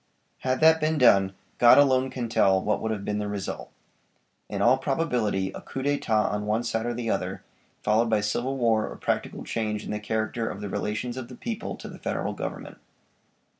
[0.39, 3.69] Had that been done God alone can tell what would have been the result.
[4.49, 7.43] In all probability a coup d'etat on one side or the other,
[7.83, 11.35] followed by civil war or practical change in the character of the relations of the
[11.35, 12.79] people to the Federal Government.